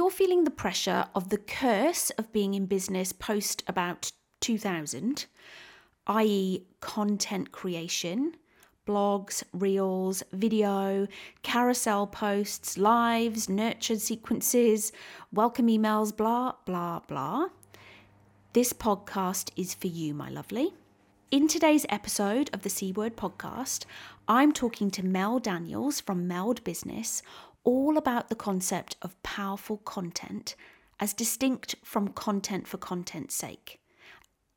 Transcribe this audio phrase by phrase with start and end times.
[0.00, 5.26] You're feeling the pressure of the curse of being in business post about 2000,
[6.06, 8.36] i.e., content creation,
[8.88, 11.06] blogs, reels, video,
[11.42, 14.90] carousel posts, lives, nurtured sequences,
[15.34, 17.48] welcome emails, blah, blah, blah,
[18.54, 20.72] this podcast is for you, my lovely.
[21.30, 23.84] In today's episode of the C Word podcast,
[24.26, 27.22] I'm talking to Mel Daniels from Meld Business
[27.64, 30.54] all about the concept of powerful content
[30.98, 33.80] as distinct from content for content's sake.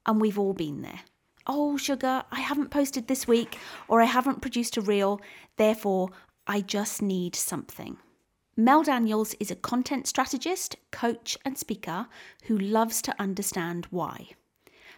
[0.06, 1.02] And we've all been there.
[1.48, 5.20] Oh, sugar, I haven't posted this week, or I haven't produced a reel,
[5.58, 6.10] therefore,
[6.48, 7.98] I just need something.
[8.56, 12.08] Mel Daniels is a content strategist, coach, and speaker
[12.44, 14.30] who loves to understand why.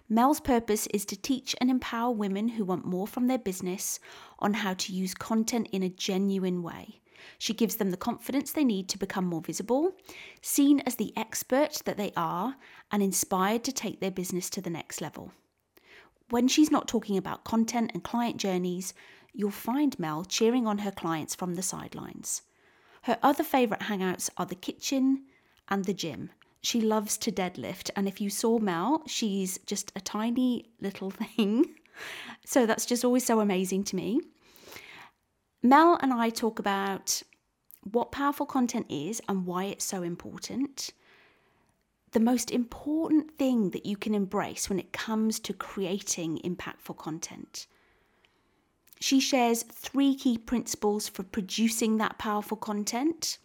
[0.07, 3.99] Mel's purpose is to teach and empower women who want more from their business
[4.37, 7.01] on how to use content in a genuine way
[7.37, 9.95] she gives them the confidence they need to become more visible,
[10.41, 12.55] seen as the expert that they are,
[12.91, 15.31] and inspired to take their business to the next level.
[16.29, 18.93] When she's not talking about content and client journeys,
[19.33, 22.41] you'll find Mel cheering on her clients from the sidelines.
[23.03, 25.25] Her other favourite hangouts are the kitchen
[25.69, 26.31] and the gym.
[26.61, 31.75] She loves to deadlift, and if you saw Mel, she's just a tiny little thing.
[32.45, 34.21] So that's just always so amazing to me.
[35.65, 37.23] Mel and I talk about
[37.91, 40.91] what powerful content is and why it's so important.
[42.11, 47.65] The most important thing that you can embrace when it comes to creating impactful content.
[48.99, 53.39] She shares three key principles for producing that powerful content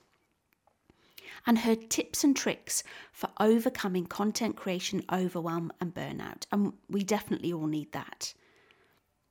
[1.46, 2.82] and her tips and tricks
[3.12, 6.44] for overcoming content creation overwhelm and burnout.
[6.52, 8.34] And we definitely all need that.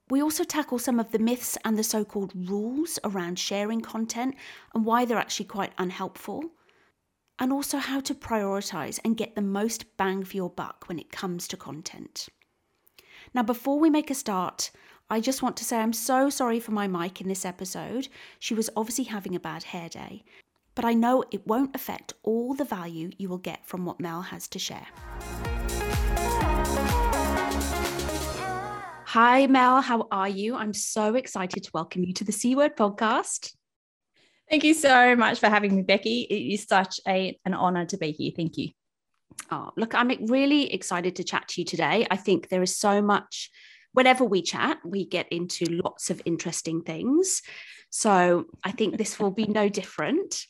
[0.09, 4.36] We also tackle some of the myths and the so called rules around sharing content
[4.74, 6.46] and why they're actually quite unhelpful,
[7.38, 11.12] and also how to prioritize and get the most bang for your buck when it
[11.12, 12.28] comes to content.
[13.34, 14.72] Now, before we make a start,
[15.12, 18.08] I just want to say I'm so sorry for my mic in this episode.
[18.40, 20.24] She was obviously having a bad hair day,
[20.74, 24.24] but I know it won't affect all the value you will get from what Mel
[24.24, 24.88] has to share.
[29.14, 29.81] Hi, Mel.
[29.81, 30.56] How are you?
[30.56, 33.56] I'm so excited to welcome you to the C Word podcast.
[34.47, 36.28] Thank you so much for having me, Becky.
[36.30, 38.31] It is such a, an honor to be here.
[38.36, 38.70] Thank you.
[39.50, 42.06] Oh, look, I'm really excited to chat to you today.
[42.12, 43.50] I think there is so much,
[43.94, 47.41] whenever we chat, we get into lots of interesting things.
[47.90, 50.46] So I think this will be no different.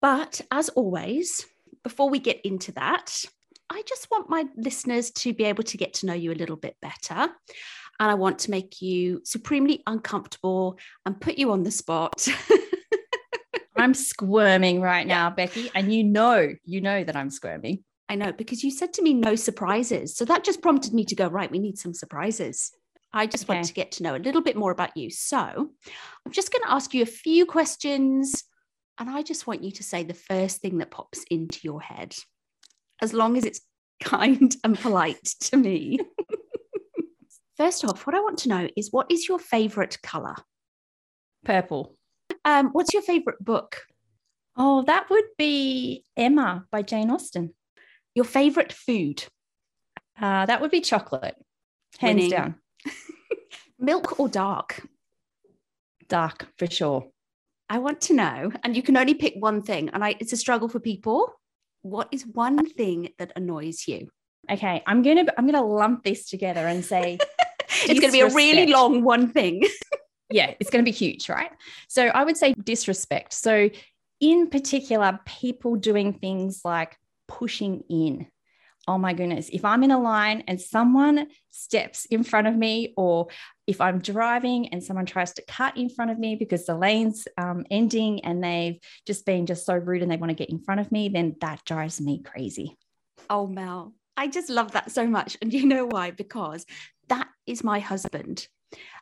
[0.00, 1.44] But as always,
[1.82, 3.24] before we get into that,
[3.72, 6.56] I just want my listeners to be able to get to know you a little
[6.56, 7.32] bit better.
[8.00, 12.28] And I want to make you supremely uncomfortable and put you on the spot.
[13.76, 15.70] I'm squirming right now, Becky.
[15.74, 17.82] And you know, you know that I'm squirming.
[18.10, 20.16] I know because you said to me no surprises.
[20.16, 22.72] So that just prompted me to go, right, we need some surprises.
[23.14, 23.54] I just okay.
[23.54, 25.10] want to get to know a little bit more about you.
[25.10, 28.44] So I'm just going to ask you a few questions.
[28.98, 32.14] And I just want you to say the first thing that pops into your head
[33.02, 33.60] as long as it's
[34.02, 35.98] kind and polite to me.
[37.56, 40.36] First off, what I want to know is what is your favorite color?
[41.44, 41.96] Purple.
[42.44, 43.82] Um, what's your favorite book?
[44.56, 47.54] Oh, that would be Emma by Jane Austen.
[48.14, 49.24] Your favorite food?
[50.20, 51.36] Uh, that would be chocolate,
[51.98, 52.30] hands Winning.
[52.30, 52.54] down.
[53.78, 54.86] Milk or dark?
[56.08, 57.08] Dark for sure.
[57.68, 60.36] I want to know, and you can only pick one thing, and I, it's a
[60.36, 61.32] struggle for people
[61.82, 64.08] what is one thing that annoys you?
[64.50, 67.18] Okay, I'm gonna I'm gonna lump this together and say
[67.86, 69.62] it's gonna be a really long one thing.
[70.30, 71.50] yeah, it's gonna be huge, right?
[71.88, 73.32] So I would say disrespect.
[73.34, 73.70] So
[74.20, 76.96] in particular, people doing things like
[77.28, 78.26] pushing in
[78.88, 82.94] oh my goodness, if I'm in a line and someone steps in front of me,
[82.96, 83.28] or
[83.66, 87.28] if I'm driving and someone tries to cut in front of me because the lane's
[87.38, 90.58] um, ending and they've just been just so rude and they want to get in
[90.58, 92.76] front of me, then that drives me crazy.
[93.30, 95.36] Oh, Mel, I just love that so much.
[95.40, 96.10] And you know why?
[96.10, 96.66] Because
[97.08, 98.48] that is my husband.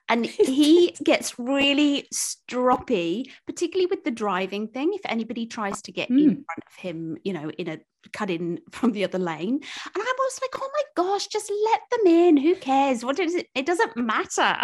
[0.09, 4.93] And he gets really stroppy, particularly with the driving thing.
[4.95, 6.23] If anybody tries to get mm.
[6.23, 6.43] in hmm.
[6.43, 7.79] front of him, you know, in a
[8.13, 9.55] cut in from the other lane.
[9.55, 12.37] And I was like, oh my gosh, just let them in.
[12.37, 13.05] Who cares?
[13.05, 13.49] What is it?
[13.55, 14.57] It doesn't matter.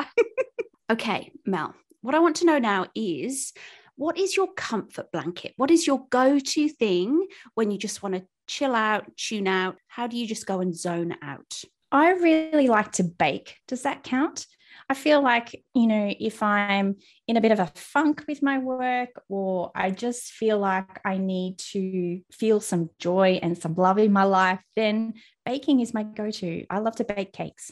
[0.91, 3.53] okay, Mel, what I want to know now is
[3.97, 5.55] what is your comfort blanket?
[5.57, 9.77] What is your go to thing when you just want to chill out, tune out?
[9.89, 11.63] How do you just go and zone out?
[11.91, 13.57] I really like to bake.
[13.69, 14.47] Does that count?
[14.89, 16.97] I feel like, you know, if I'm
[17.27, 21.19] in a bit of a funk with my work, or I just feel like I
[21.19, 25.15] need to feel some joy and some love in my life, then
[25.45, 26.67] baking is my go to.
[26.71, 27.71] I love to bake cakes.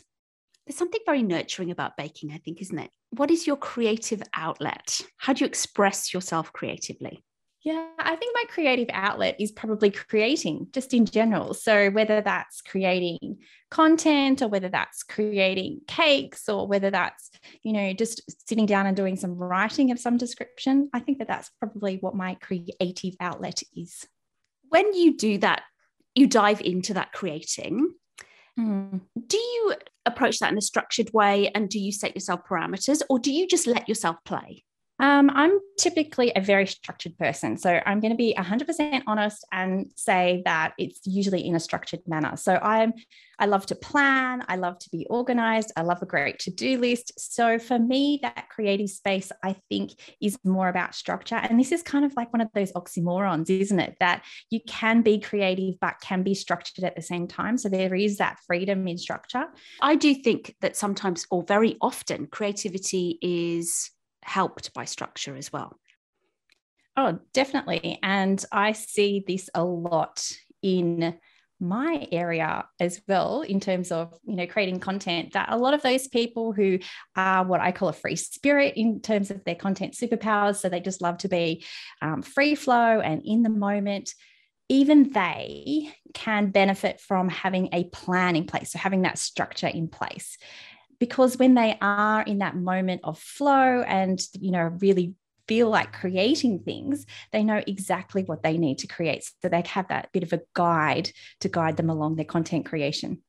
[0.67, 2.91] There's something very nurturing about baking, I think, isn't it?
[3.11, 5.00] What is your creative outlet?
[5.19, 7.23] How do you express yourself creatively?
[7.64, 11.55] Yeah, I think my creative outlet is probably creating just in general.
[11.55, 13.38] So, whether that's creating
[13.70, 17.31] content or whether that's creating cakes or whether that's,
[17.62, 21.28] you know, just sitting down and doing some writing of some description, I think that
[21.28, 24.06] that's probably what my creative outlet is.
[24.69, 25.62] When you do that,
[26.14, 27.94] you dive into that creating.
[28.61, 29.00] Mm.
[29.26, 29.75] Do you
[30.05, 33.49] approach that in a structured way and do you set yourself parameters or do you
[33.49, 34.64] just let yourself play?
[35.00, 37.56] Um, I'm typically a very structured person.
[37.56, 42.00] So I'm going to be 100% honest and say that it's usually in a structured
[42.06, 42.37] manner.
[42.37, 42.93] So I'm
[43.37, 47.19] I love to plan, I love to be organized, I love a great to-do list.
[47.19, 51.82] So for me that creative space I think is more about structure and this is
[51.82, 53.97] kind of like one of those oxymorons, isn't it?
[53.99, 57.58] That you can be creative but can be structured at the same time.
[57.58, 59.47] So there is that freedom in structure.
[59.82, 63.90] I do think that sometimes or very often creativity is
[64.25, 65.79] helped by structure as well.
[66.97, 67.99] Oh, definitely.
[68.03, 70.26] And I see this a lot
[70.62, 71.19] in
[71.61, 75.82] my area as well in terms of you know creating content that a lot of
[75.82, 76.79] those people who
[77.17, 80.81] are what i call a free spirit in terms of their content superpowers so they
[80.81, 81.65] just love to be
[82.03, 84.15] um, free flow and in the moment
[84.69, 89.88] even they can benefit from having a plan in place so having that structure in
[89.88, 90.37] place
[91.05, 95.12] because when they are in that moment of flow and you know really
[95.47, 99.23] feel like creating things they know exactly what they need to create.
[99.43, 101.11] So they have that bit of a guide
[101.41, 103.23] to guide them along their content creation.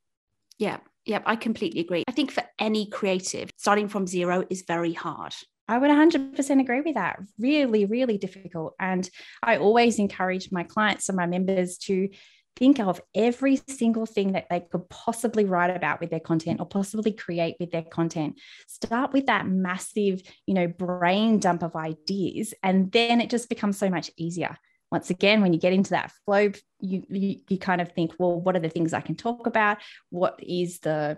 [0.58, 2.04] Yeah yeah i completely agree.
[2.08, 5.36] I think for any creative starting from zero is very hard.
[5.68, 7.20] I would 100% agree with that.
[7.40, 8.76] Really, really difficult.
[8.80, 9.10] And
[9.42, 12.10] I always encourage my clients and my members to
[12.56, 16.66] think of every single thing that they could possibly write about with their content or
[16.66, 22.54] possibly create with their content start with that massive you know brain dump of ideas
[22.64, 24.58] and then it just becomes so much easier
[24.92, 28.40] once again when you get into that flow you you, you kind of think well
[28.40, 29.78] what are the things i can talk about
[30.10, 31.18] what is the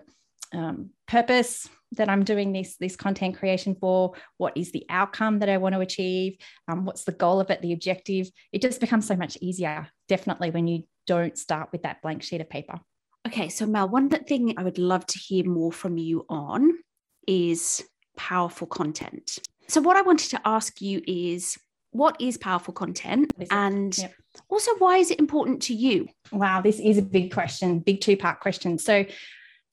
[0.52, 4.14] um, purpose that I'm doing this this content creation for?
[4.36, 6.38] What is the outcome that I want to achieve?
[6.66, 7.62] Um, what's the goal of it?
[7.62, 8.30] The objective?
[8.52, 12.40] It just becomes so much easier, definitely, when you don't start with that blank sheet
[12.40, 12.80] of paper.
[13.26, 16.78] Okay, so Mel, one thing I would love to hear more from you on
[17.26, 17.84] is
[18.16, 19.38] powerful content.
[19.68, 21.58] So, what I wanted to ask you is
[21.90, 24.12] what is powerful content and yep.
[24.50, 28.14] also why is it important to you wow this is a big question big two
[28.14, 29.06] part question so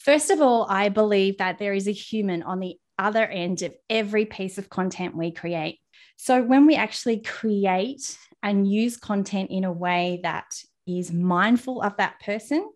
[0.05, 3.73] First of all, I believe that there is a human on the other end of
[3.89, 5.79] every piece of content we create.
[6.17, 10.45] So when we actually create and use content in a way that
[10.87, 12.69] is mindful of that person,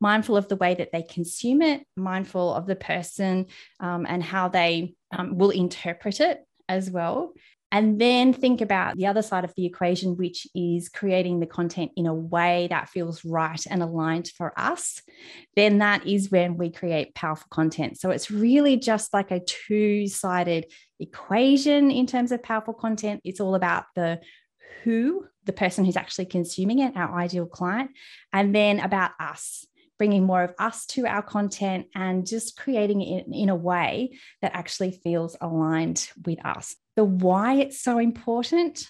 [0.00, 3.46] mindful of the way that they consume it, mindful of the person
[3.78, 7.34] um, and how they um, will interpret it as well,
[7.72, 11.90] and then think about the other side of the equation, which is creating the content
[11.96, 15.00] in a way that feels right and aligned for us.
[15.56, 17.98] Then that is when we create powerful content.
[17.98, 20.66] So it's really just like a two sided
[21.00, 23.22] equation in terms of powerful content.
[23.24, 24.20] It's all about the
[24.82, 27.90] who, the person who's actually consuming it, our ideal client,
[28.32, 29.66] and then about us
[29.98, 34.10] bringing more of us to our content and just creating it in, a way
[34.40, 38.88] that actually feels aligned with us the why it's so important.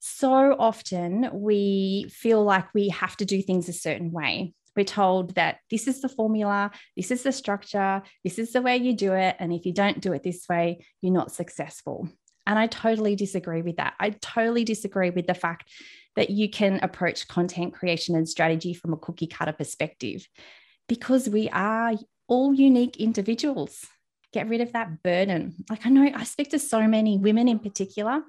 [0.00, 4.54] So often we feel like we have to do things a certain way.
[4.76, 8.78] We're told that this is the formula, this is the structure, this is the way
[8.78, 9.36] you do it.
[9.38, 12.08] And if you don't do it this way, you're not successful.
[12.46, 13.94] And I totally disagree with that.
[14.00, 15.70] I totally disagree with the fact
[16.16, 20.26] that you can approach content creation and strategy from a cookie cutter perspective
[20.88, 21.94] because we are
[22.28, 23.86] all unique individuals
[24.32, 25.54] get rid of that burden.
[25.70, 28.22] Like I know I speak to so many women in particular.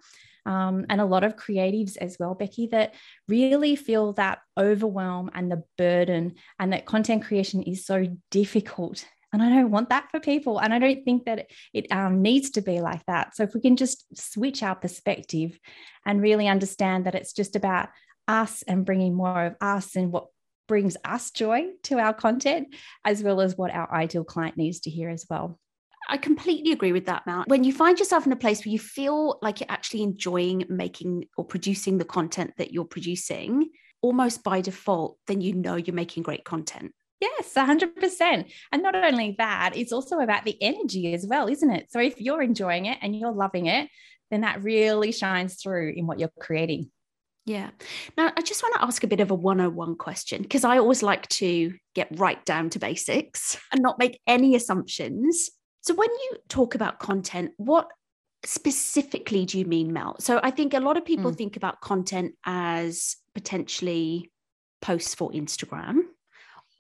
[0.45, 2.95] Um, and a lot of creatives as well, Becky, that
[3.29, 9.41] really feel that overwhelm and the burden, and that content creation is so difficult And
[9.41, 10.59] I don't want that for people.
[10.59, 13.35] And I don't think that it um, needs to be like that.
[13.35, 15.59] So if we can just switch our perspective
[16.05, 17.89] and really understand that it's just about
[18.27, 20.27] us and bringing more of us and what
[20.67, 24.91] brings us joy to our content, as well as what our ideal client needs to
[24.91, 25.59] hear as well.
[26.07, 27.43] I completely agree with that, Mel.
[27.47, 31.25] When you find yourself in a place where you feel like you're actually enjoying making
[31.37, 33.69] or producing the content that you're producing,
[34.01, 36.93] almost by default, then you know you're making great content.
[37.19, 38.51] Yes, 100%.
[38.71, 41.91] And not only that, it's also about the energy as well, isn't it?
[41.91, 43.89] So if you're enjoying it and you're loving it,
[44.29, 46.91] then that really shines through in what you're creating.
[47.45, 47.71] Yeah.
[48.17, 51.03] Now, I just want to ask a bit of a 101 question because I always
[51.03, 55.49] like to get right down to basics and not make any assumptions.
[55.81, 57.89] So, when you talk about content, what
[58.45, 60.15] specifically do you mean, Mel?
[60.19, 61.37] So, I think a lot of people mm.
[61.37, 64.31] think about content as potentially
[64.81, 65.99] posts for Instagram,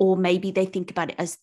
[0.03, 1.37] or maybe they think about it as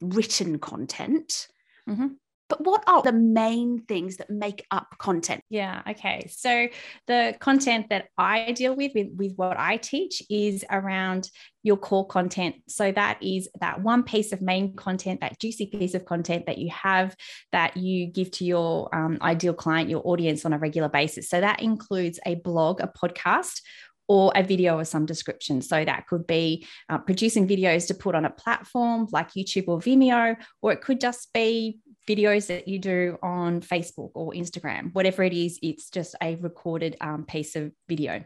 [0.00, 1.48] written content.
[1.88, 2.06] Mm-hmm.
[2.48, 5.42] But what are the main things that make up content?
[5.50, 5.82] Yeah.
[5.90, 6.30] Okay.
[6.30, 6.68] So
[7.08, 11.28] the content that I deal with, with, with what I teach is around
[11.64, 12.54] your core content.
[12.68, 16.58] So that is that one piece of main content, that juicy piece of content that
[16.58, 17.16] you have
[17.50, 21.28] that you give to your um, ideal client, your audience on a regular basis.
[21.28, 23.60] So that includes a blog, a podcast,
[24.08, 25.62] or a video of some description.
[25.62, 29.78] So that could be uh, producing videos to put on a platform like YouTube or
[29.80, 35.24] Vimeo, or it could just be videos that you do on Facebook or Instagram, whatever
[35.24, 38.24] it is, it's just a recorded um, piece of video.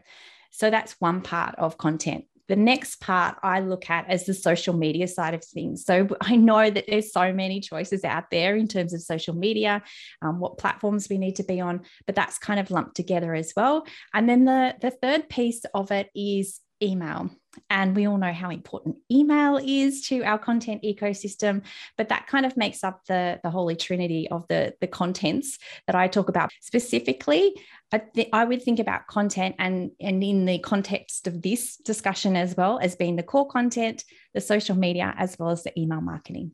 [0.51, 2.25] So that's one part of content.
[2.51, 5.85] The next part I look at is the social media side of things.
[5.85, 9.81] So I know that there's so many choices out there in terms of social media,
[10.21, 13.53] um, what platforms we need to be on, but that's kind of lumped together as
[13.55, 13.87] well.
[14.13, 17.29] And then the, the third piece of it is email.
[17.69, 21.63] And we all know how important email is to our content ecosystem,
[21.97, 25.95] but that kind of makes up the, the holy trinity of the, the contents that
[25.95, 26.51] I talk about.
[26.61, 27.53] Specifically,
[27.91, 32.37] I, th- I would think about content and, and in the context of this discussion
[32.37, 36.01] as well as being the core content, the social media, as well as the email
[36.01, 36.53] marketing.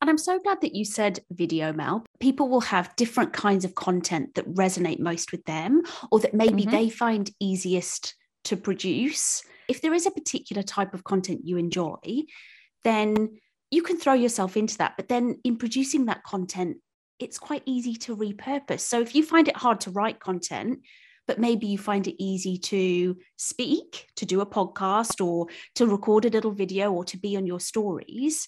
[0.00, 2.04] And I'm so glad that you said video, Mel.
[2.20, 6.62] People will have different kinds of content that resonate most with them or that maybe
[6.62, 6.70] mm-hmm.
[6.70, 8.14] they find easiest
[8.44, 9.42] to produce.
[9.68, 11.98] If there is a particular type of content you enjoy,
[12.82, 13.38] then
[13.70, 14.94] you can throw yourself into that.
[14.96, 16.76] But then in producing that content,
[17.18, 18.80] it's quite easy to repurpose.
[18.80, 20.80] So if you find it hard to write content,
[21.26, 25.46] but maybe you find it easy to speak, to do a podcast, or
[25.76, 28.46] to record a little video, or to be on your stories,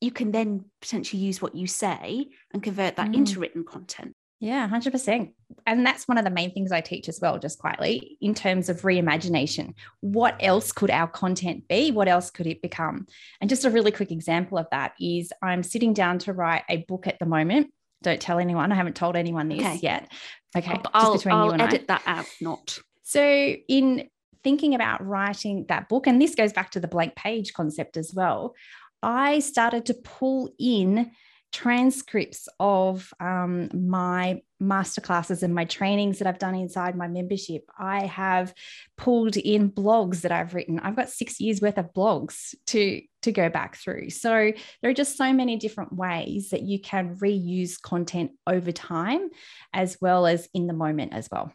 [0.00, 3.14] you can then potentially use what you say and convert that mm.
[3.14, 4.14] into written content.
[4.40, 5.32] Yeah, 100%.
[5.66, 8.68] And that's one of the main things I teach as well, just quietly, in terms
[8.68, 9.74] of reimagination.
[10.00, 11.90] What else could our content be?
[11.90, 13.06] What else could it become?
[13.40, 16.78] And just a really quick example of that is I'm sitting down to write a
[16.88, 17.72] book at the moment.
[18.02, 18.70] Don't tell anyone.
[18.70, 19.78] I haven't told anyone this okay.
[19.82, 20.12] yet.
[20.56, 20.78] Okay.
[20.92, 21.94] I'll, I'll edit I.
[21.94, 22.78] that out, not.
[23.02, 24.08] So, in
[24.42, 28.12] thinking about writing that book, and this goes back to the blank page concept as
[28.14, 28.54] well,
[29.02, 31.12] I started to pull in
[31.54, 37.70] transcripts of um, my masterclasses and my trainings that I've done inside my membership.
[37.78, 38.52] I have
[38.96, 40.80] pulled in blogs that I've written.
[40.80, 44.10] I've got six years worth of blogs to to go back through.
[44.10, 49.30] So there are just so many different ways that you can reuse content over time,
[49.72, 51.52] as well as in the moment as well.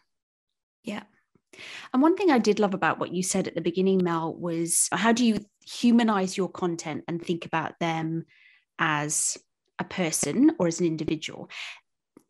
[0.82, 1.02] Yeah.
[1.92, 4.88] And one thing I did love about what you said at the beginning, Mel, was
[4.92, 8.24] how do you humanize your content and think about them
[8.78, 9.36] as
[9.80, 11.50] a person or as an individual.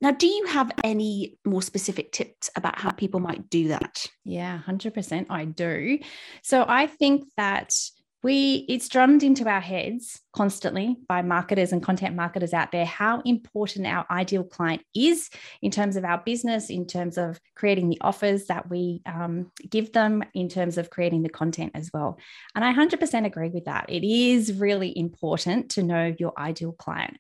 [0.01, 4.07] Now, do you have any more specific tips about how people might do that?
[4.25, 5.99] Yeah, 100% I do.
[6.43, 7.75] So I think that
[8.23, 13.21] we it's drummed into our heads constantly by marketers and content marketers out there how
[13.21, 15.31] important our ideal client is
[15.63, 19.93] in terms of our business in terms of creating the offers that we um, give
[19.93, 22.19] them in terms of creating the content as well.
[22.55, 23.87] And i 100% agree with that.
[23.89, 27.19] It is really important to know your ideal client.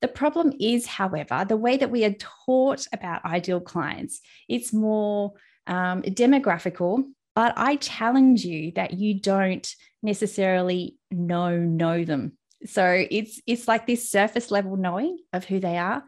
[0.00, 2.14] The problem is however the way that we are
[2.46, 5.34] taught about ideal clients it's more
[5.68, 7.04] um, demographical
[7.34, 9.66] but I challenge you that you don't
[10.02, 12.36] necessarily know know them.
[12.66, 16.04] So it's it's like this surface level knowing of who they are.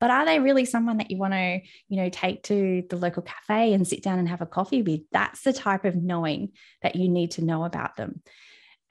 [0.00, 3.22] But are they really someone that you want to, you know, take to the local
[3.22, 5.02] cafe and sit down and have a coffee with?
[5.12, 6.52] That's the type of knowing
[6.82, 8.20] that you need to know about them.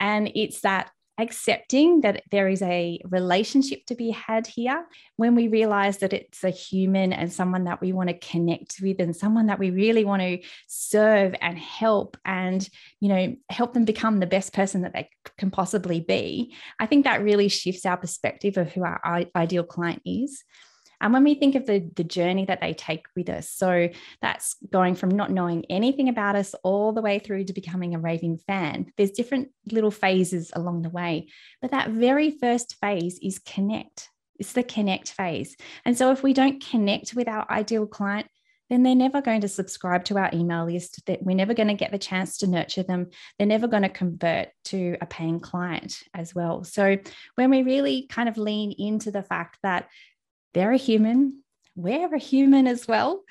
[0.00, 5.48] And it's that accepting that there is a relationship to be had here when we
[5.48, 9.46] realize that it's a human and someone that we want to connect with and someone
[9.46, 12.68] that we really want to serve and help and
[13.00, 17.04] you know help them become the best person that they can possibly be i think
[17.04, 20.42] that really shifts our perspective of who our ideal client is
[21.02, 23.88] and when we think of the, the journey that they take with us, so
[24.22, 27.98] that's going from not knowing anything about us all the way through to becoming a
[27.98, 31.28] raving fan, there's different little phases along the way.
[31.60, 34.08] But that very first phase is connect.
[34.38, 35.56] It's the connect phase.
[35.84, 38.28] And so if we don't connect with our ideal client,
[38.70, 41.74] then they're never going to subscribe to our email list that we're never going to
[41.74, 46.02] get the chance to nurture them they're never going to convert to a paying client
[46.14, 46.96] as well so
[47.34, 49.88] when we really kind of lean into the fact that
[50.54, 51.42] they're a human,
[51.74, 53.22] we're a human as well.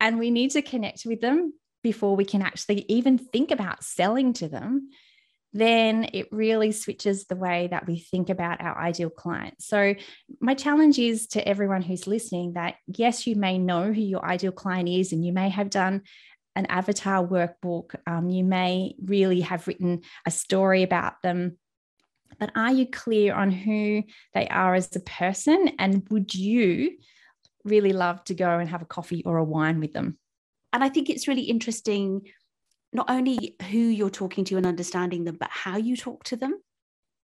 [0.00, 4.32] And we need to connect with them before we can actually even think about selling
[4.34, 4.90] to them.
[5.52, 9.54] Then it really switches the way that we think about our ideal client.
[9.62, 9.94] So,
[10.40, 14.52] my challenge is to everyone who's listening that yes, you may know who your ideal
[14.52, 16.02] client is, and you may have done
[16.54, 17.94] an avatar workbook.
[18.06, 21.56] Um, you may really have written a story about them
[22.38, 24.04] but are you clear on who
[24.34, 25.72] they are as a person?
[25.78, 26.98] And would you
[27.64, 30.18] really love to go and have a coffee or a wine with them?
[30.72, 32.22] And I think it's really interesting
[32.92, 36.60] not only who you're talking to and understanding them, but how you talk to them.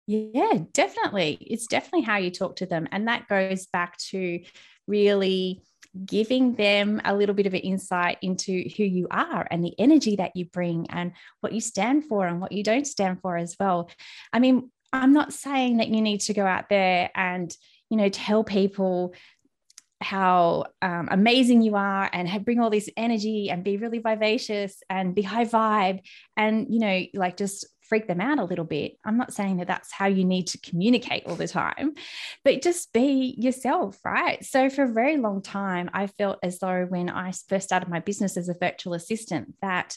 [0.06, 1.38] Yeah, definitely.
[1.40, 2.86] It's definitely how you talk to them.
[2.92, 4.40] And that goes back to
[4.86, 5.62] really
[6.04, 10.16] giving them a little bit of an insight into who you are and the energy
[10.16, 13.56] that you bring and what you stand for and what you don't stand for as
[13.58, 13.90] well.
[14.32, 17.54] I mean, I'm not saying that you need to go out there and,
[17.90, 19.14] you know, tell people
[20.00, 25.14] how um, amazing you are and bring all this energy and be really vivacious and
[25.14, 26.00] be high vibe
[26.36, 28.96] and, you know, like just freak them out a little bit.
[29.04, 31.94] I'm not saying that that's how you need to communicate all the time,
[32.44, 34.44] but just be yourself, right?
[34.44, 38.00] So, for a very long time, I felt as though when I first started my
[38.00, 39.96] business as a virtual assistant, that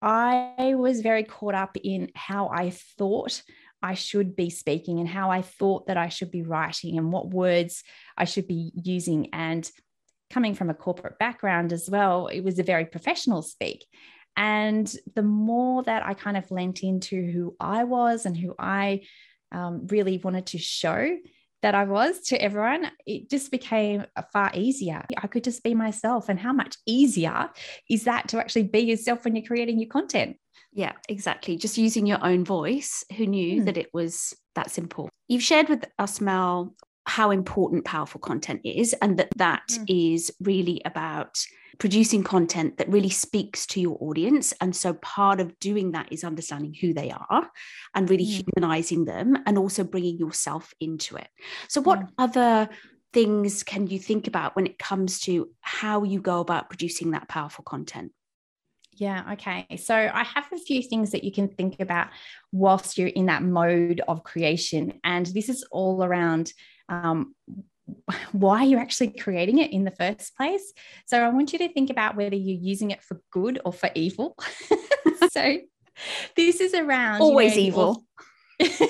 [0.00, 3.42] I was very caught up in how I thought
[3.82, 7.30] I should be speaking and how I thought that I should be writing and what
[7.30, 7.84] words
[8.16, 9.28] I should be using.
[9.32, 9.70] And
[10.30, 13.86] coming from a corporate background as well, it was a very professional speak.
[14.36, 19.02] And the more that I kind of lent into who I was and who I
[19.50, 21.16] um, really wanted to show
[21.62, 25.04] that I was to everyone, it just became far easier.
[25.16, 26.28] I could just be myself.
[26.28, 27.50] And how much easier
[27.90, 30.36] is that to actually be yourself when you're creating your content?
[30.72, 31.56] Yeah, exactly.
[31.56, 33.04] Just using your own voice.
[33.16, 33.64] Who knew mm.
[33.66, 35.08] that it was that simple?
[35.26, 36.74] You've shared with us, Mel,
[37.06, 40.14] how important powerful content is, and that that mm.
[40.14, 41.38] is really about
[41.78, 44.52] producing content that really speaks to your audience.
[44.60, 47.50] And so part of doing that is understanding who they are
[47.94, 48.44] and really mm.
[48.44, 51.28] humanizing them and also bringing yourself into it.
[51.68, 52.68] So, what other
[53.12, 57.28] things can you think about when it comes to how you go about producing that
[57.28, 58.12] powerful content?
[58.98, 59.32] Yeah.
[59.34, 59.66] Okay.
[59.76, 62.08] So I have a few things that you can think about
[62.50, 65.00] whilst you're in that mode of creation.
[65.04, 66.52] And this is all around
[66.88, 67.34] um,
[68.32, 70.72] why you're actually creating it in the first place.
[71.06, 73.90] So I want you to think about whether you're using it for good or for
[73.94, 74.36] evil.
[75.32, 75.58] so
[76.36, 78.04] this is around always you know, evil.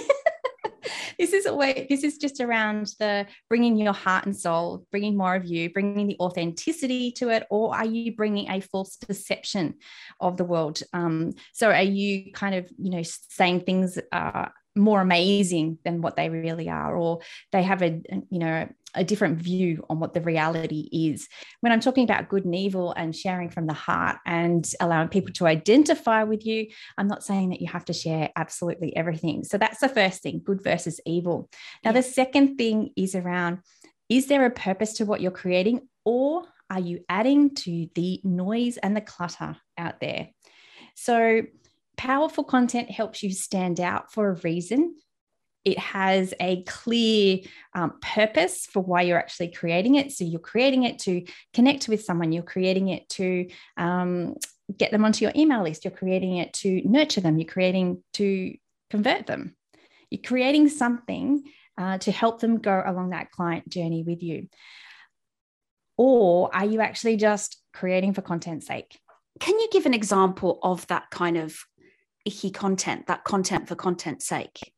[1.18, 5.16] this is a way this is just around the bringing your heart and soul bringing
[5.16, 9.74] more of you bringing the authenticity to it or are you bringing a false perception
[10.20, 10.82] of the world?
[10.92, 16.16] Um, so are you kind of you know saying things uh, more amazing than what
[16.16, 17.20] they really are or
[17.52, 18.00] they have a
[18.30, 21.28] you know a different view on what the reality is
[21.60, 25.32] when i'm talking about good and evil and sharing from the heart and allowing people
[25.32, 26.66] to identify with you
[26.98, 30.40] i'm not saying that you have to share absolutely everything so that's the first thing
[30.44, 31.48] good versus evil
[31.84, 32.00] now yeah.
[32.00, 33.58] the second thing is around
[34.08, 38.76] is there a purpose to what you're creating or are you adding to the noise
[38.78, 40.28] and the clutter out there
[40.94, 41.42] so
[41.98, 44.94] powerful content helps you stand out for a reason.
[45.64, 47.40] It has a clear
[47.74, 50.12] um, purpose for why you're actually creating it.
[50.12, 54.36] So you're creating it to connect with someone, you're creating it to um,
[54.76, 58.56] get them onto your email list, you're creating it to nurture them, you're creating to
[58.90, 59.56] convert them.
[60.10, 61.42] You're creating something
[61.76, 64.48] uh, to help them go along that client journey with you.
[65.96, 68.98] Or are you actually just creating for content's sake?
[69.40, 71.56] Can you give an example of that kind of
[72.24, 74.72] icky content, that content for content's sake?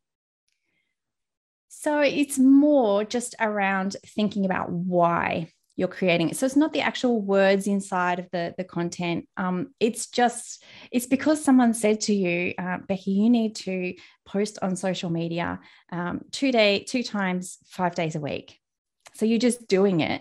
[1.80, 6.36] So it's more just around thinking about why you're creating it.
[6.36, 9.26] So it's not the actual words inside of the, the content.
[9.38, 10.62] Um, it's just,
[10.92, 13.94] it's because someone said to you, uh, Becky, you need to
[14.26, 15.58] post on social media
[15.90, 18.60] um, two day, two times, five days a week.
[19.14, 20.20] So you're just doing it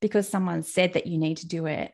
[0.00, 1.90] because someone said that you need to do it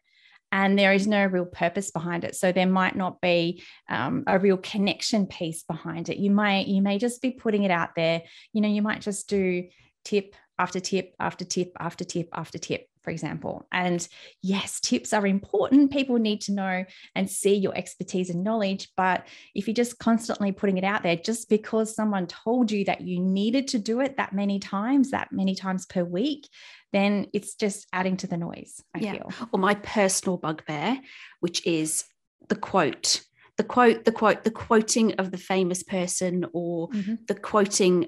[0.56, 4.38] and there is no real purpose behind it so there might not be um, a
[4.38, 8.22] real connection piece behind it you might you may just be putting it out there
[8.54, 9.68] you know you might just do
[10.04, 13.68] tip after tip after tip after tip after tip for example.
[13.70, 14.06] And
[14.42, 15.92] yes, tips are important.
[15.92, 18.88] People need to know and see your expertise and knowledge.
[18.96, 23.02] But if you're just constantly putting it out there, just because someone told you that
[23.02, 26.48] you needed to do it that many times, that many times per week,
[26.96, 28.82] then it's just adding to the noise.
[28.94, 29.12] I yeah.
[29.12, 29.32] feel.
[29.52, 30.98] Or my personal bugbear,
[31.40, 32.04] which is
[32.48, 33.20] the quote
[33.56, 37.14] the quote, the quote, the quoting of the famous person or mm-hmm.
[37.26, 38.06] the quoting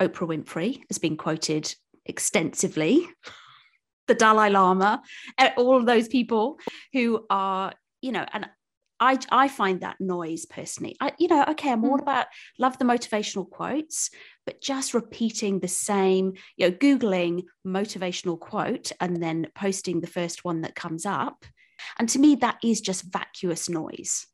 [0.00, 1.74] Oprah Winfrey has been quoted
[2.06, 3.08] extensively
[4.06, 5.02] the Dalai Lama,
[5.56, 6.58] all of those people
[6.92, 8.48] who are, you know, and
[9.04, 10.96] I, I find that noise personally.
[10.98, 12.02] I, you know, okay, I'm all mm.
[12.02, 12.26] about
[12.58, 14.10] love the motivational quotes,
[14.46, 20.44] but just repeating the same, you know, Googling motivational quote and then posting the first
[20.44, 21.44] one that comes up.
[21.98, 24.26] And to me, that is just vacuous noise.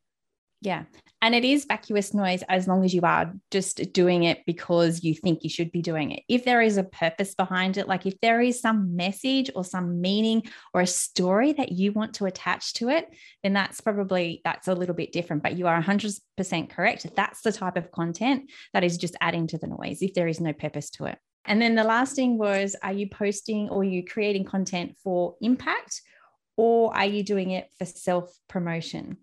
[0.61, 0.85] Yeah.
[1.22, 5.14] And it is vacuous noise as long as you are just doing it because you
[5.14, 6.22] think you should be doing it.
[6.28, 10.00] If there is a purpose behind it, like if there is some message or some
[10.00, 13.06] meaning or a story that you want to attach to it,
[13.42, 15.42] then that's probably that's a little bit different.
[15.42, 17.06] But you are 100% correct.
[17.14, 20.40] That's the type of content that is just adding to the noise if there is
[20.40, 21.18] no purpose to it.
[21.44, 26.00] And then the last thing was are you posting or you creating content for impact
[26.56, 29.18] or are you doing it for self promotion?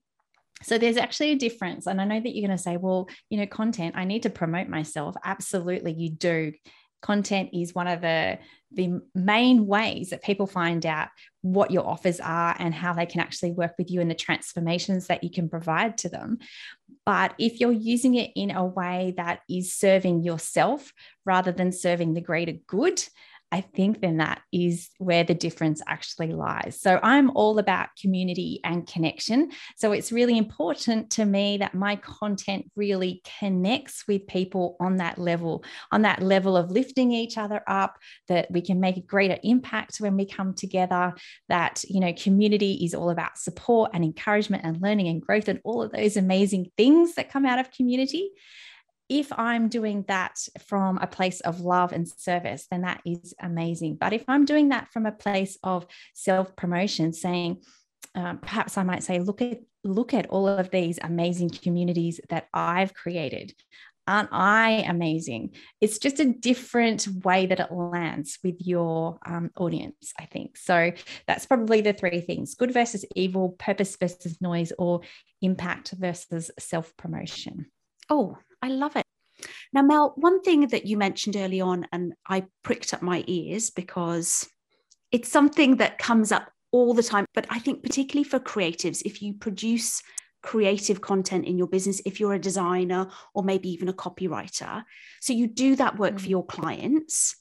[0.64, 1.88] So there's actually a difference.
[1.88, 4.30] And I know that you're going to say, well, you know, content, I need to
[4.30, 5.16] promote myself.
[5.24, 6.54] Absolutely, you do.
[7.02, 8.40] Content is one of the,
[8.72, 11.10] the main ways that people find out
[11.42, 15.08] what your offers are and how they can actually work with you and the transformations
[15.08, 16.40] that you can provide to them.
[17.06, 20.92] But if you're using it in a way that is serving yourself
[21.24, 23.02] rather than serving the greater good,
[23.52, 26.80] I think then that is where the difference actually lies.
[26.82, 29.52] So I'm all about community and connection.
[29.78, 35.18] So it's really important to me that my content really connects with people on that
[35.18, 39.38] level, on that level of lifting each other up, that we can make a greater
[39.44, 41.14] impact when we come together,
[41.48, 45.62] that, you know, community is all about support and encouragement and learning and growth and
[45.64, 48.32] all of those amazing things that come out of community
[49.10, 53.96] if I'm doing that from a place of love and service, then that is amazing.
[53.96, 57.62] But if I'm doing that from a place of self promotion, saying,
[58.16, 62.48] um, perhaps I might say, look at look at all of these amazing communities that
[62.54, 63.54] I've created.
[64.08, 65.56] Aren't I amazing?
[65.82, 70.56] It's just a different way that it lands with your um, audience, I think.
[70.58, 70.94] So
[71.28, 75.02] that's probably the three things good versus evil, purpose versus noise, or
[75.42, 77.68] impact versus self promotion.
[78.10, 79.06] Oh, I love it.
[79.74, 83.70] Now, Mel, one thing that you mentioned early on, and I pricked up my ears
[83.70, 84.48] because
[85.12, 87.26] it's something that comes up all the time.
[87.34, 90.02] But I think, particularly for creatives, if you produce
[90.44, 94.84] creative content in your business, if you're a designer or maybe even a copywriter,
[95.22, 96.22] so you do that work mm.
[96.22, 97.36] for your clients,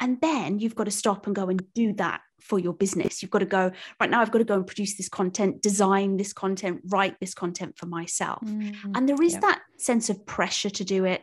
[0.00, 3.22] and then you've got to stop and go and do that for your business.
[3.22, 6.16] You've got to go, right now, I've got to go and produce this content, design
[6.16, 8.42] this content, write this content for myself.
[8.44, 8.92] Mm-hmm.
[8.96, 11.22] And there is that sense of pressure to do it.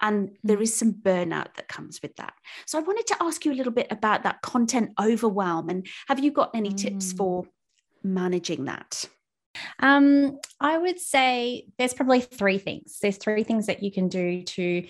[0.00, 0.60] And there mm.
[0.78, 2.32] some burnout that comes with that.
[2.66, 5.68] So I wanted to ask you a little bit about that content overwhelm.
[5.68, 6.76] And have you got any mm.
[6.76, 7.46] tips for
[8.02, 9.04] managing that?
[9.78, 12.98] Um, I would say there's probably three things.
[13.02, 14.86] There's three things that you can do to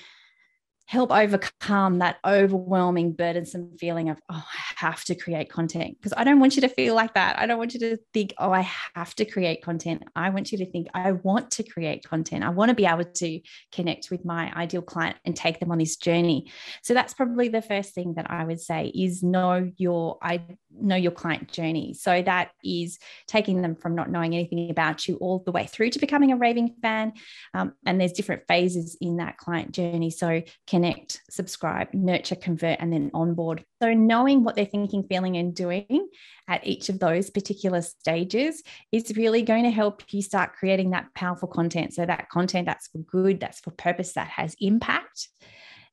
[0.90, 5.96] help overcome that overwhelming, burdensome feeling of, oh, I have to create content.
[5.96, 7.38] Because I don't want you to feel like that.
[7.38, 10.02] I don't want you to think, oh, I have to create content.
[10.16, 12.42] I want you to think, I want to create content.
[12.42, 15.78] I want to be able to connect with my ideal client and take them on
[15.78, 16.50] this journey.
[16.82, 20.96] So that's probably the first thing that I would say is know your I know
[20.96, 21.94] your client journey.
[21.94, 22.98] So that is
[23.28, 26.36] taking them from not knowing anything about you all the way through to becoming a
[26.36, 27.12] raving fan.
[27.54, 30.10] Um, and there's different phases in that client journey.
[30.10, 30.42] So
[30.80, 33.62] connect, subscribe, nurture, convert, and then onboard.
[33.82, 36.08] So knowing what they're thinking, feeling, and doing
[36.48, 41.12] at each of those particular stages is really going to help you start creating that
[41.14, 41.92] powerful content.
[41.92, 45.28] So that content that's for good, that's for purpose, that has impact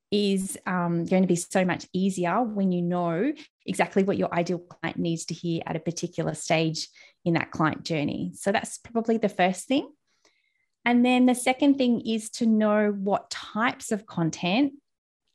[0.10, 3.34] is um, going to be so much easier when you know
[3.65, 6.88] exactly what your ideal client needs to hear at a particular stage
[7.26, 8.32] in that client journey.
[8.36, 9.91] So that's probably the first thing.
[10.88, 14.71] And then the second thing is to know what types of content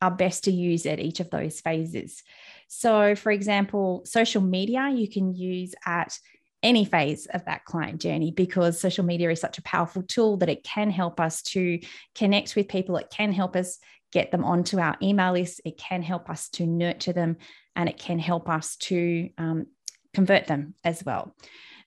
[0.01, 2.23] are best to use at each of those phases.
[2.69, 6.19] So, for example, social media you can use at
[6.63, 10.49] any phase of that client journey because social media is such a powerful tool that
[10.49, 11.81] it can help us to
[12.15, 12.97] connect with people.
[12.97, 13.79] It can help us
[14.11, 15.61] get them onto our email list.
[15.67, 17.37] It can help us to nurture them
[17.77, 19.67] and it can help us to um,
[20.15, 21.37] convert them as well.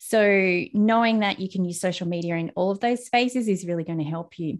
[0.07, 3.83] So, knowing that you can use social media in all of those phases is really
[3.83, 4.59] going to help you.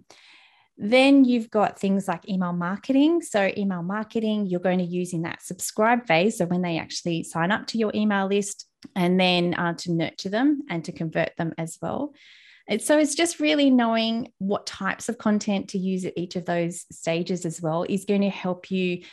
[0.76, 3.22] Then you've got things like email marketing.
[3.22, 6.40] So, email marketing, you're going to use in that subscribe phase.
[6.40, 10.30] So, when they actually sign up to your email list, and then uh, to nurture
[10.30, 12.16] them and to convert them as well.
[12.68, 16.46] And so, it's just really knowing what types of content to use at each of
[16.46, 19.04] those stages as well is going to help you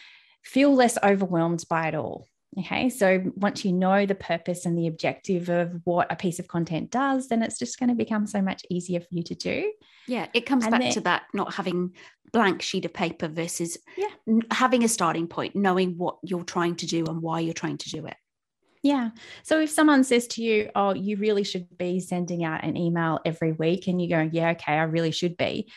[0.43, 2.27] feel less overwhelmed by it all.
[2.59, 2.91] Okay.
[2.91, 6.91] So once you know the purpose and the objective of what a piece of content
[6.91, 9.73] does, then it's just going to become so much easier for you to do.
[10.07, 10.27] Yeah.
[10.35, 11.95] It comes and back then, to that not having
[12.33, 14.09] blank sheet of paper versus yeah.
[14.51, 17.91] having a starting point, knowing what you're trying to do and why you're trying to
[17.91, 18.17] do it.
[18.83, 19.11] Yeah.
[19.45, 23.21] So if someone says to you, Oh, you really should be sending out an email
[23.25, 25.73] every week, and you go, Yeah, okay, I really should be.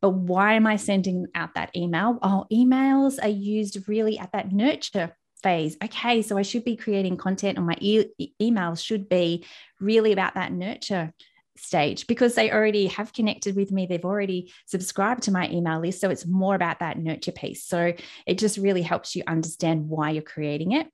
[0.00, 2.18] But why am I sending out that email?
[2.22, 5.76] Oh, emails are used really at that nurture phase.
[5.82, 9.44] Okay, so I should be creating content on my e- emails should be
[9.80, 11.12] really about that nurture
[11.56, 13.86] stage because they already have connected with me.
[13.86, 16.00] They've already subscribed to my email list.
[16.00, 17.64] So it's more about that nurture piece.
[17.64, 17.92] So
[18.26, 20.88] it just really helps you understand why you're creating it.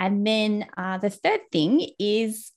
[0.00, 2.50] And then uh, the third thing is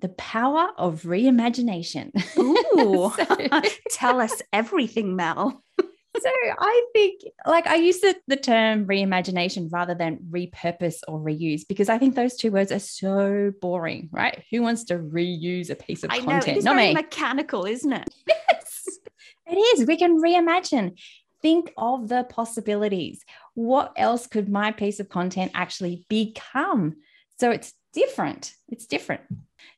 [0.00, 2.12] the power of reimagination.
[2.38, 5.62] Ooh, so, tell us everything, Mel
[6.20, 11.62] so I think, like, I use the, the term reimagination rather than repurpose or reuse
[11.68, 14.42] because I think those two words are so boring, right?
[14.50, 16.46] Who wants to reuse a piece of I content?
[16.46, 16.94] Know, it is Not me.
[16.94, 18.08] mechanical, isn't it?
[18.26, 18.98] Yes,
[19.46, 19.86] it is.
[19.86, 20.98] We can reimagine.
[21.42, 23.22] Think of the possibilities.
[23.54, 26.96] What else could my piece of content actually become?
[27.38, 28.52] So it's different.
[28.68, 29.22] It's different.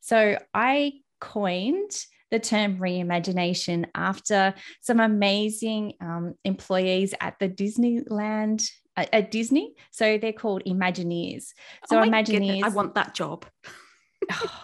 [0.01, 1.91] So I coined
[2.31, 9.75] the term reimagination after some amazing um, employees at the Disneyland uh, at Disney.
[9.91, 11.53] So they're called Imagineers.
[11.87, 13.47] So oh Imagineers, goodness, I want that job.
[14.33, 14.63] oh,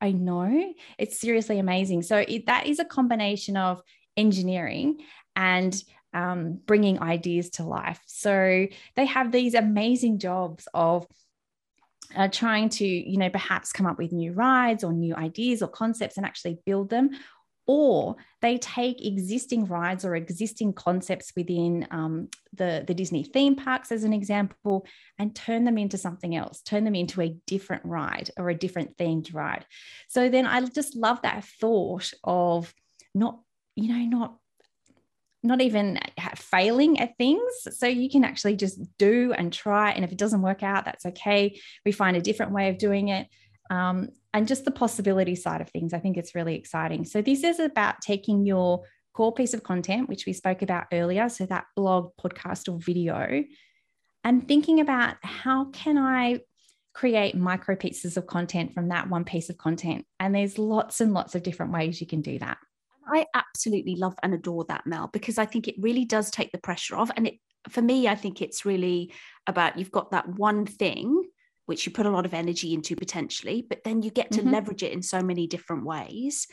[0.00, 2.02] I know it's seriously amazing.
[2.02, 3.80] So it, that is a combination of
[4.16, 5.00] engineering
[5.34, 5.80] and
[6.12, 8.00] um, bringing ideas to life.
[8.06, 8.66] So
[8.96, 11.06] they have these amazing jobs of
[12.16, 15.68] uh, trying to, you know, perhaps come up with new rides or new ideas or
[15.68, 17.10] concepts and actually build them.
[17.66, 23.92] Or they take existing rides or existing concepts within um, the, the Disney theme parks,
[23.92, 24.86] as an example,
[25.18, 28.96] and turn them into something else, turn them into a different ride or a different
[28.96, 29.66] themed ride.
[30.08, 32.72] So then I just love that thought of
[33.14, 33.40] not,
[33.76, 34.38] you know, not
[35.42, 35.98] not even
[36.36, 37.52] failing at things.
[37.70, 39.92] So you can actually just do and try.
[39.92, 41.60] And if it doesn't work out, that's okay.
[41.84, 43.28] We find a different way of doing it.
[43.70, 47.04] Um, and just the possibility side of things, I think it's really exciting.
[47.04, 51.28] So this is about taking your core piece of content, which we spoke about earlier.
[51.28, 53.44] So that blog, podcast, or video,
[54.24, 56.40] and thinking about how can I
[56.94, 60.04] create micro pieces of content from that one piece of content.
[60.18, 62.58] And there's lots and lots of different ways you can do that.
[63.12, 66.58] I absolutely love and adore that, Mel, because I think it really does take the
[66.58, 67.10] pressure off.
[67.16, 67.34] And it,
[67.68, 69.12] for me, I think it's really
[69.46, 71.24] about you've got that one thing
[71.66, 74.52] which you put a lot of energy into potentially, but then you get to mm-hmm.
[74.52, 76.46] leverage it in so many different ways.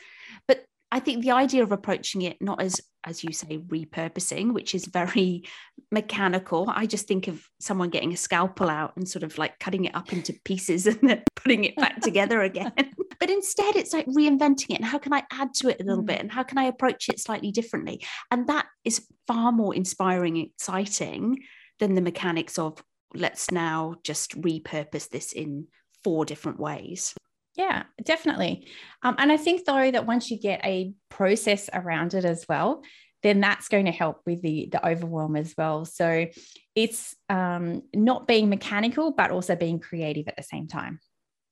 [0.46, 0.62] But
[0.96, 4.86] I think the idea of approaching it not as, as you say, repurposing, which is
[4.86, 5.44] very
[5.92, 6.72] mechanical.
[6.74, 9.94] I just think of someone getting a scalpel out and sort of like cutting it
[9.94, 12.72] up into pieces and then putting it back together again.
[13.20, 14.76] but instead, it's like reinventing it.
[14.76, 16.06] And how can I add to it a little mm.
[16.06, 16.20] bit?
[16.20, 18.02] And how can I approach it slightly differently?
[18.30, 21.40] And that is far more inspiring, and exciting
[21.78, 22.82] than the mechanics of
[23.12, 25.66] let's now just repurpose this in
[26.02, 27.12] four different ways.
[27.56, 28.68] Yeah, definitely.
[29.02, 32.82] Um, and I think, though, that once you get a process around it as well,
[33.22, 35.86] then that's going to help with the, the overwhelm as well.
[35.86, 36.26] So
[36.74, 41.00] it's um, not being mechanical, but also being creative at the same time.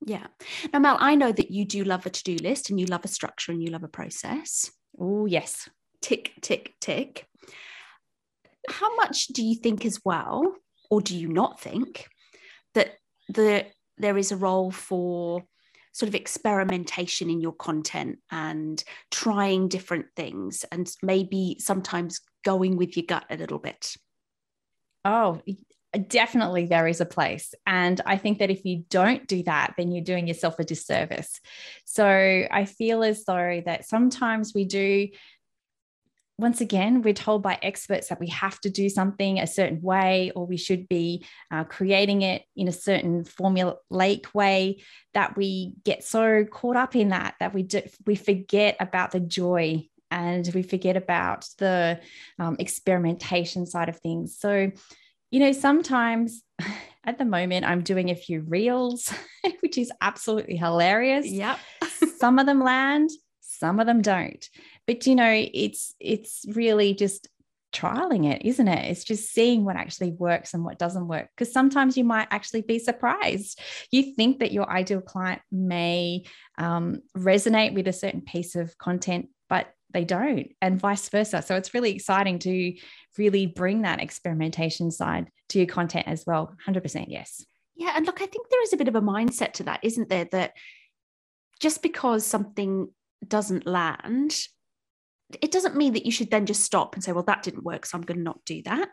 [0.05, 0.27] Yeah.
[0.71, 3.03] Now, Mel, I know that you do love a to do list and you love
[3.03, 4.69] a structure and you love a process.
[4.99, 5.67] Oh, yes.
[6.01, 7.25] Tick, tick, tick.
[8.69, 10.55] How much do you think as well,
[10.91, 12.07] or do you not think,
[12.75, 12.93] that
[13.27, 13.65] the
[13.97, 15.43] there is a role for
[15.95, 22.97] sort of experimentation in your content and trying different things and maybe sometimes going with
[22.97, 23.95] your gut a little bit?
[25.05, 25.41] Oh,
[26.09, 27.53] definitely there is a place.
[27.65, 31.39] And I think that if you don't do that, then you're doing yourself a disservice.
[31.85, 35.07] So I feel as though that sometimes we do
[36.37, 40.31] once again, we're told by experts that we have to do something a certain way,
[40.35, 44.81] or we should be uh, creating it in a certain formulaic way.
[45.13, 49.21] That we get so caught up in that that we do, we forget about the
[49.21, 52.01] joy and we forget about the
[52.37, 54.37] um, experimentation side of things.
[54.37, 54.71] So,
[55.31, 56.43] you know, sometimes
[57.05, 59.13] at the moment I'm doing a few reels,
[59.61, 61.27] which is absolutely hilarious.
[61.27, 61.59] Yep.
[62.17, 64.47] some of them land, some of them don't
[64.87, 67.27] but you know it's it's really just
[67.75, 68.89] trialing it isn't it?
[68.89, 71.27] It's just seeing what actually works and what doesn't work.
[71.35, 73.59] Because sometimes you might actually be surprised.
[73.91, 76.23] You think that your ideal client may
[76.57, 81.41] um, resonate with a certain piece of content but they don't and vice versa.
[81.41, 82.73] So it's really exciting to
[83.17, 86.55] really bring that experimentation side to your content as well.
[86.67, 87.45] 100% yes.
[87.75, 90.09] Yeah and look i think there is a bit of a mindset to that isn't
[90.09, 90.27] there?
[90.31, 90.53] That
[91.59, 92.89] just because something
[93.27, 94.37] doesn't land
[95.41, 97.85] it doesn't mean that you should then just stop and say, well, that didn't work,
[97.85, 98.89] so I'm going to not do that.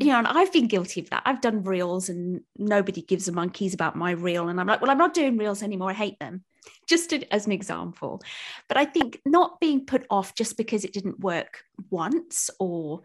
[0.00, 1.22] You know, and I've been guilty of that.
[1.24, 4.48] I've done reels and nobody gives a monkeys about my reel.
[4.48, 5.90] And I'm like, well, I'm not doing reels anymore.
[5.90, 6.42] I hate them,
[6.88, 8.20] just as an example.
[8.68, 13.02] But I think not being put off just because it didn't work once or,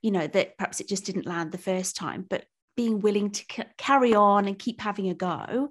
[0.00, 3.44] you know, that perhaps it just didn't land the first time, but being willing to
[3.50, 5.70] c- carry on and keep having a go,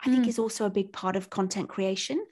[0.00, 0.28] I think mm.
[0.28, 2.24] is also a big part of content creation.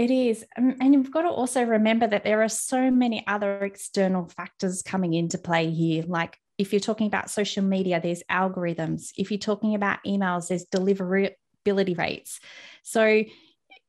[0.00, 0.46] It is.
[0.56, 4.80] Um, and you've got to also remember that there are so many other external factors
[4.80, 6.04] coming into play here.
[6.06, 9.10] Like if you're talking about social media, there's algorithms.
[9.18, 12.40] If you're talking about emails, there's deliverability rates.
[12.82, 13.24] So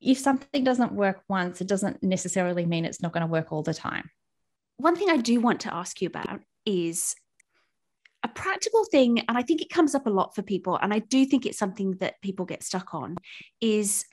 [0.02, 3.64] if something doesn't work once, it doesn't necessarily mean it's not going to work all
[3.64, 4.10] the time.
[4.76, 7.16] One thing I do want to ask you about is
[8.22, 11.00] a practical thing, and I think it comes up a lot for people, and I
[11.00, 13.16] do think it's something that people get stuck on,
[13.62, 14.04] is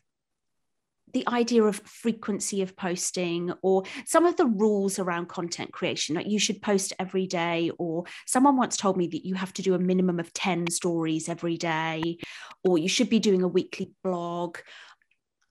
[1.13, 6.29] the idea of frequency of posting or some of the rules around content creation like
[6.29, 9.75] you should post every day or someone once told me that you have to do
[9.75, 12.19] a minimum of 10 stories every day
[12.65, 14.59] or you should be doing a weekly blog.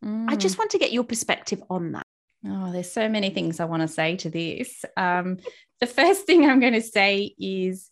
[0.04, 0.30] Mm.
[0.30, 2.06] i just want to get your perspective on that.
[2.46, 4.86] Oh there's so many things i want to say to this.
[4.96, 5.38] Um,
[5.80, 7.90] the first thing i'm going to say is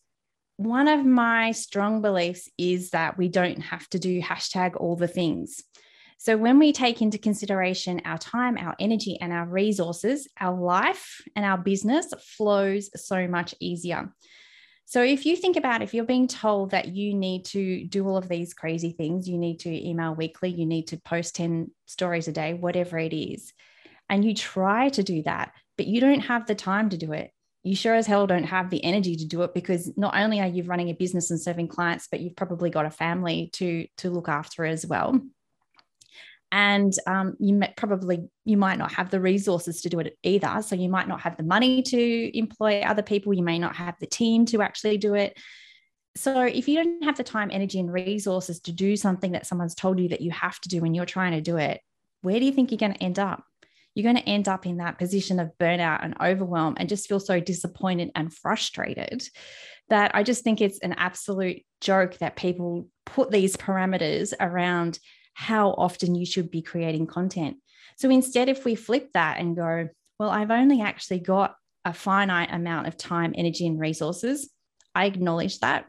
[0.57, 5.07] one of my strong beliefs is that we don't have to do hashtag all the
[5.07, 5.61] things
[6.17, 11.21] so, when we take into consideration our time, our energy, and our resources, our life
[11.35, 14.13] and our business flows so much easier.
[14.85, 18.17] So, if you think about if you're being told that you need to do all
[18.17, 22.27] of these crazy things, you need to email weekly, you need to post 10 stories
[22.27, 23.51] a day, whatever it is,
[24.09, 27.31] and you try to do that, but you don't have the time to do it,
[27.63, 30.47] you sure as hell don't have the energy to do it because not only are
[30.47, 34.09] you running a business and serving clients, but you've probably got a family to, to
[34.09, 35.19] look after as well
[36.55, 40.61] and um, you probably you might not have the resources to do it either.
[40.61, 43.33] So you might not have the money to employ other people.
[43.33, 45.37] You may not have the team to actually do it.
[46.15, 49.75] So if you don't have the time energy and resources to do something that someone's
[49.75, 51.81] told you that you have to do when you're trying to do it
[52.25, 53.43] where do you think you're going to end up?
[53.93, 57.19] You're going to end up in that position of burnout and overwhelm and just feel
[57.19, 59.23] so disappointed and frustrated
[59.89, 64.99] that I just think it's an absolute joke that people put these parameters around
[65.35, 67.57] how often you should be creating content.
[67.97, 72.51] So instead, if we flip that and go, well, I've only actually got a finite
[72.51, 74.49] amount of time, energy, and resources,
[74.95, 75.85] I acknowledge that.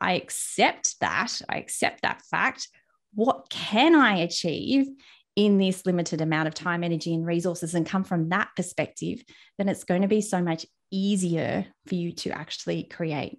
[0.00, 1.40] I accept that.
[1.48, 2.68] I accept that fact.
[3.14, 4.88] What can I achieve
[5.36, 9.22] in this limited amount of time, energy, and resources and come from that perspective,
[9.58, 13.38] then it's going to be so much easier for you to actually create.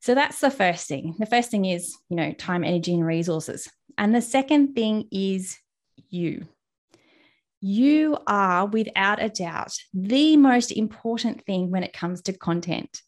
[0.00, 1.16] So that's the first thing.
[1.18, 3.68] The first thing is, you know, time, energy, and resources.
[3.98, 5.58] And the second thing is
[6.10, 6.46] you.
[7.60, 13.00] You are, without a doubt, the most important thing when it comes to content.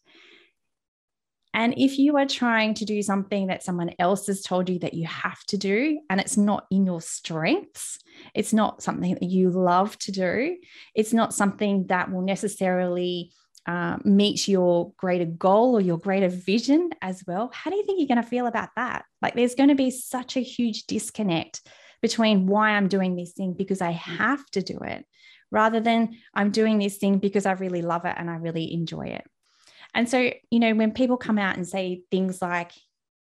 [1.53, 4.93] And if you are trying to do something that someone else has told you that
[4.93, 7.99] you have to do, and it's not in your strengths,
[8.35, 10.57] it's not something that you love to do,
[10.93, 13.31] it's not something that will necessarily
[13.67, 17.99] uh, meet your greater goal or your greater vision as well, how do you think
[17.99, 19.03] you're going to feel about that?
[19.21, 21.61] Like, there's going to be such a huge disconnect
[22.01, 25.05] between why I'm doing this thing because I have to do it,
[25.51, 29.07] rather than I'm doing this thing because I really love it and I really enjoy
[29.07, 29.25] it.
[29.93, 32.71] And so, you know, when people come out and say things like,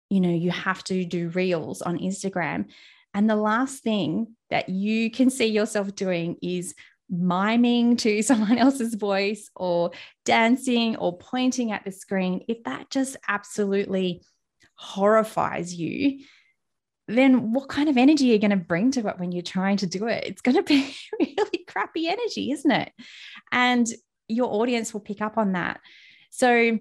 [0.10, 2.66] you know, you have to do reels on Instagram,
[3.14, 6.76] and the last thing that you can see yourself doing is
[7.12, 9.92] miming to someone else's voice or
[10.26, 14.24] dancing or pointing at the screen, if that just absolutely
[14.76, 16.24] horrifies you,
[17.08, 19.78] then what kind of energy are you going to bring to it when you're trying
[19.78, 20.24] to do it?
[20.26, 22.92] It's going to be really crappy energy, isn't it?
[23.52, 23.88] And
[24.28, 25.80] your audience will pick up on that.
[26.30, 26.80] So,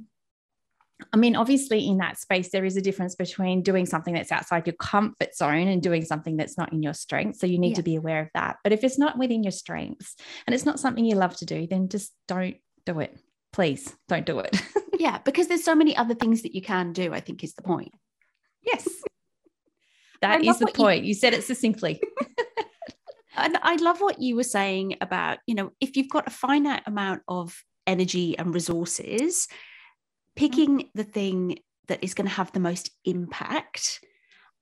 [1.13, 4.67] I mean, obviously, in that space, there is a difference between doing something that's outside
[4.67, 7.41] your comfort zone and doing something that's not in your strengths.
[7.41, 7.77] So, you need yeah.
[7.77, 8.57] to be aware of that.
[8.63, 11.67] But if it's not within your strengths and it's not something you love to do,
[11.67, 13.19] then just don't do it.
[13.53, 14.61] Please don't do it.
[14.99, 17.63] yeah, because there's so many other things that you can do, I think is the
[17.63, 17.93] point.
[18.63, 18.89] Yes.
[20.23, 21.05] that is the point.
[21.05, 21.09] You...
[21.09, 22.01] you said it succinctly.
[23.37, 26.83] and I love what you were saying about, you know, if you've got a finite
[26.87, 29.49] amount of energy and resources,
[30.41, 34.01] picking the thing that is going to have the most impact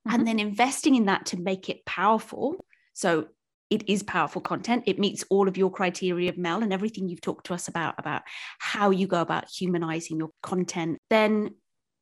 [0.05, 0.13] mm-hmm.
[0.13, 2.65] and then investing in that to make it powerful.
[2.93, 3.27] So
[3.69, 4.83] it is powerful content.
[4.87, 8.23] It meets all of your criteria, Mel, and everything you've talked to us about, about
[8.57, 10.97] how you go about humanizing your content.
[11.09, 11.51] Then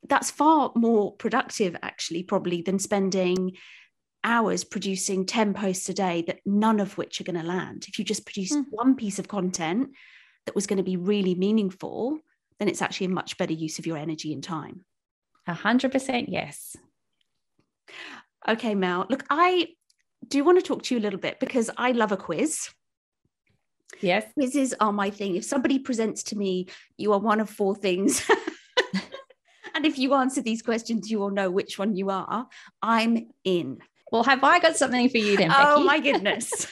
[0.10, 3.58] that's far more productive, actually, probably, than spending
[4.24, 7.86] hours producing 10 posts a day that none of which are going to land.
[7.88, 8.66] If you just produce mm.
[8.72, 9.90] one piece of content
[10.48, 12.18] that was going to be really meaningful,
[12.60, 14.84] then it's actually a much better use of your energy and time.
[15.48, 16.76] A hundred percent, yes.
[18.48, 19.06] Okay, Mel.
[19.10, 19.68] Look, I
[20.28, 22.70] do want to talk to you a little bit because I love a quiz.
[24.02, 24.26] Yes.
[24.34, 25.36] Quizzes are my thing.
[25.36, 28.30] If somebody presents to me, you are one of four things.
[29.76, 32.48] and if you answer these questions, you will know which one you are.
[32.82, 33.80] I'm in.
[34.12, 35.52] Well, have I got something for you then?
[35.52, 35.82] Oh, Becky?
[35.82, 36.68] Oh, my goodness.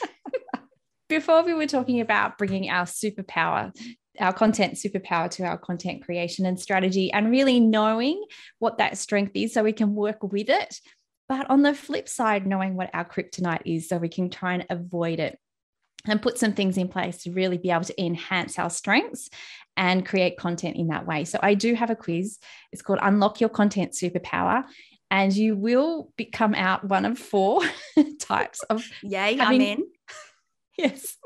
[1.08, 3.72] Before we were talking about bringing our superpower
[4.20, 8.22] our content superpower to our content creation and strategy and really knowing
[8.58, 10.80] what that strength is so we can work with it.
[11.28, 14.66] But on the flip side, knowing what our kryptonite is so we can try and
[14.70, 15.38] avoid it
[16.06, 19.28] and put some things in place to really be able to enhance our strengths
[19.76, 21.24] and create content in that way.
[21.24, 22.38] So I do have a quiz.
[22.72, 24.64] It's called Unlock Your Content Superpower.
[25.10, 27.62] And you will become out one of four
[28.20, 28.84] types of.
[29.02, 29.86] Yay, having, I'm in.
[30.78, 31.16] Yes.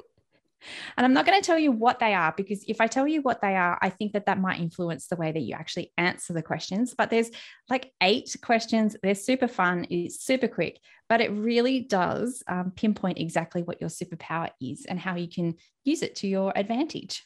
[0.96, 3.22] And I'm not going to tell you what they are because if I tell you
[3.22, 6.32] what they are, I think that that might influence the way that you actually answer
[6.32, 6.94] the questions.
[6.96, 7.30] But there's
[7.68, 8.96] like eight questions.
[9.02, 9.86] They're super fun.
[9.90, 14.98] It's super quick, but it really does um, pinpoint exactly what your superpower is and
[14.98, 15.54] how you can
[15.84, 17.24] use it to your advantage.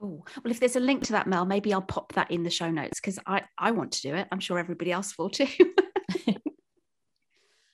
[0.00, 2.50] Oh, well, if there's a link to that, Mel, maybe I'll pop that in the
[2.50, 4.28] show notes because I, I want to do it.
[4.30, 5.46] I'm sure everybody else will too.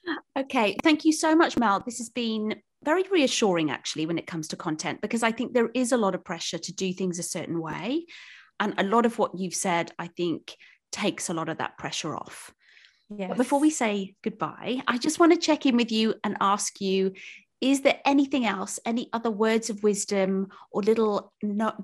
[0.39, 0.77] okay.
[0.83, 1.83] Thank you so much, Mel.
[1.85, 5.71] This has been very reassuring actually when it comes to content because I think there
[5.75, 8.07] is a lot of pressure to do things a certain way.
[8.61, 10.57] And a lot of what you've said, I think,
[10.93, 12.53] takes a lot of that pressure off.
[13.17, 13.29] Yes.
[13.29, 16.81] But before we say goodbye, I just want to check in with you and ask
[16.81, 17.13] you
[17.61, 21.33] is there anything else, any other words of wisdom or little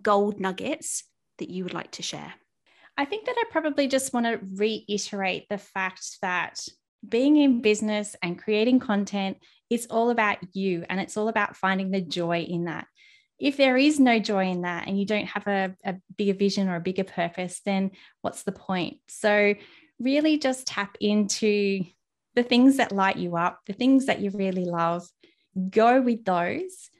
[0.03, 1.05] gold nuggets
[1.38, 2.34] that you would like to share?
[2.96, 6.59] I think that I probably just want to reiterate the fact that
[7.09, 9.36] being in business and creating content
[9.70, 12.86] it's all about you and it's all about finding the joy in that.
[13.38, 16.68] If there is no joy in that and you don't have a, a bigger vision
[16.68, 17.92] or a bigger purpose then
[18.22, 18.98] what's the point?
[19.08, 19.54] So
[20.00, 21.84] really just tap into
[22.34, 25.06] the things that light you up the things that you really love.
[25.70, 26.90] Go with those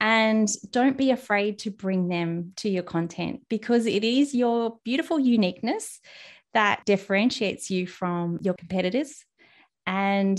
[0.00, 5.18] and don't be afraid to bring them to your content because it is your beautiful
[5.18, 6.00] uniqueness
[6.52, 9.24] that differentiates you from your competitors
[9.86, 10.38] and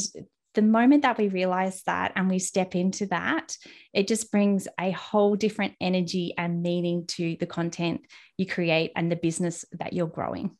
[0.55, 3.57] the moment that we realize that and we step into that,
[3.93, 8.01] it just brings a whole different energy and meaning to the content
[8.37, 10.57] you create and the business that you're growing.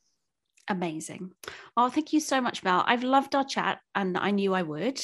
[0.68, 1.32] Amazing.
[1.76, 2.84] Oh, thank you so much, Mel.
[2.86, 5.00] I've loved our chat and I knew I would.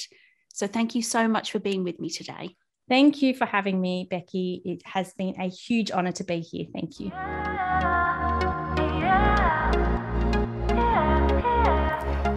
[0.52, 2.56] So thank you so much for being with me today.
[2.88, 4.60] Thank you for having me, Becky.
[4.64, 6.66] It has been a huge honor to be here.
[6.72, 7.12] Thank you.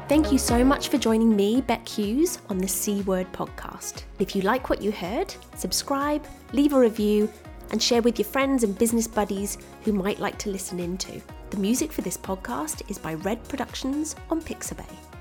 [0.07, 4.03] Thank you so much for joining me, Beck Hughes, on the C Word podcast.
[4.19, 7.27] If you like what you heard, subscribe, leave a review,
[7.71, 11.19] and share with your friends and business buddies who might like to listen in too.
[11.49, 15.14] The music for this podcast is by Red Productions on Pixabay.